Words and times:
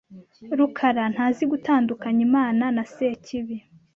rukarantazi 0.57 1.43
gutandukanya 1.51 2.21
Imana 2.29 2.63
na 2.75 2.83
Sekibi. 2.93 3.57